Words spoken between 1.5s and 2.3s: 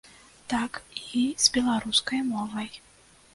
беларускай